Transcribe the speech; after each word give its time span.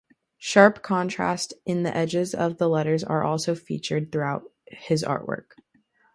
Sharp 0.39 0.81
contrast 0.81 1.53
in 1.63 1.83
the 1.83 1.95
edges 1.95 2.33
of 2.33 2.57
the 2.57 2.67
letters 2.67 3.03
are 3.03 3.23
also 3.23 3.53
featured 3.53 4.11
throughout 4.11 4.51
his 4.65 5.03
artwork. 5.03 5.51